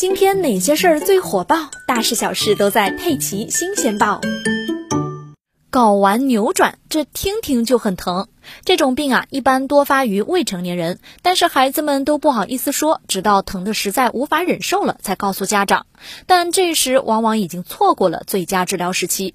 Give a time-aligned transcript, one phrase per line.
[0.00, 1.70] 今天哪些事儿最火爆？
[1.86, 4.18] 大事小事都在《佩奇新鲜报》。
[5.70, 8.26] 睾丸扭转，这听听就很疼。
[8.64, 15.84] 这种病啊，一般多发于未成年人，但是孩子们都不好意思说，直到疼得实在无法忍受了，才告诉家长。
[16.26, 19.34] 但这时往往已经错过了最佳治疗时期。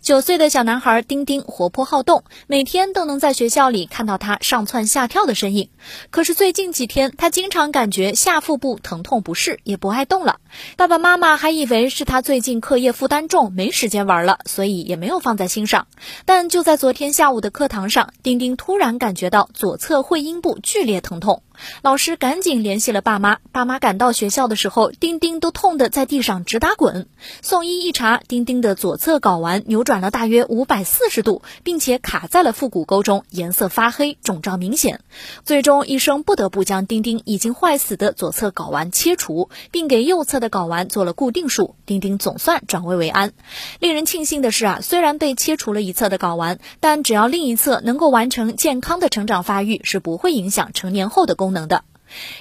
[0.00, 5.70] 九岁的小男孩丁丁活泼好动，每天都能在学校里看到他上蹿下跳的身影。
[6.10, 10.40] 可是最近几天，他经常感觉下腹部疼痛不适，也不爱动了。
[10.76, 15.86] 爸爸妈妈还以为是他最近课业负担重，没时间玩了，所以也没有放在心上。
[16.24, 21.42] 但就在昨天下午的课堂上，丁丁突然感觉到左侧会阴部剧烈疼痛。
[21.82, 27.06] 老师赶紧联系了爸妈，爸妈赶到学校的时候，丁丁都痛得在地上直打滚。
[27.42, 35.00] 送医一查，丁丁的左侧睾丸扭转了大约五百四十度，并且卡在了腹股沟中，颜色发黑，肿胀明显。
[35.44, 41.74] 最终，医生不得不将丁丁已经坏死的左侧睾丸切除，并给右侧的睾丸做了固定术。
[41.86, 43.32] 丁丁总算转危为安。
[43.78, 51.84] 令人庆幸的是啊，虽然被切除了一侧的睾丸，但只要另一侧能够完成健康的成长发育，是不会影响成年后的功功能的。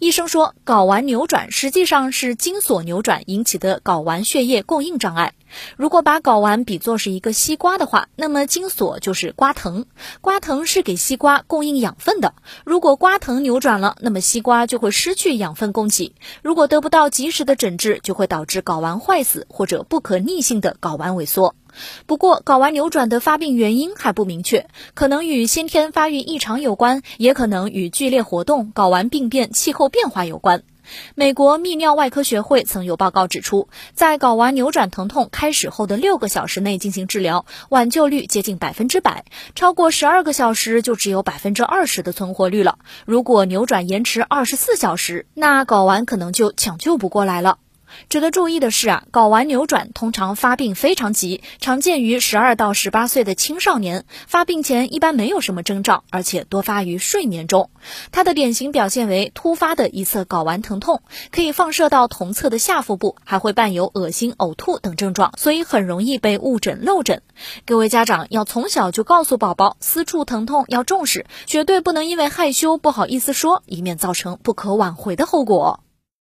[0.00, 5.34] 医生说，睾丸扭转实际上是精索扭转引起的睾丸血液供应障碍。
[5.76, 9.84] 如果把睾丸比作是一个西瓜的话，那么精索就是瓜藤，
[10.20, 12.34] 瓜藤是给西瓜供应养分的。
[12.64, 16.14] 如果瓜藤扭转了，那么西瓜就会失去养分供给。
[16.42, 21.54] 如果得不到及时的诊治，就会导致睾丸坏死或者不可逆性的睾丸萎缩。
[22.06, 30.62] 不过，睾丸扭转的发病原因还不明确，可能与先天发育异常有关，也可能与剧烈活动、睾丸病变、气候变化有关。
[31.14, 42.78] 美国泌尿外科学会曾有报告指出，在睾丸扭转疼痛开始后的六个小时内进行治疗，挽救率接近百分之百；超过十二个小时就只有百分之二十的存活率了。
[43.04, 47.58] 如果扭转延迟二十四小时，那睾丸可能就抢救不过来了。
[48.08, 54.04] 值得注意的是啊，睾丸扭转通常发病非常急，常见于十二到十八岁的青少年。
[54.26, 57.70] 发病前一般没有什么征兆，而且多发于睡眠中。
[58.12, 67.22] 它的典型表现为突发的一侧睾丸疼痛，可以放射到同侧的下腹部，还会伴有恶心、呕吐等症状，所以很容易被误诊漏诊。
[67.64, 75.80] 各位家长要从小就告诉宝宝，私处疼痛要重视，绝对不能因为害羞不好意思说，以免造成不可挽回的后果。